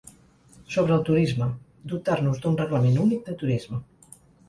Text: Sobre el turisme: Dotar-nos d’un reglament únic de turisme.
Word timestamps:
Sobre 0.75 0.95
el 0.95 1.03
turisme: 1.09 1.51
Dotar-nos 1.93 2.43
d’un 2.47 2.61
reglament 2.65 3.01
únic 3.07 3.25
de 3.33 3.41
turisme. 3.45 3.85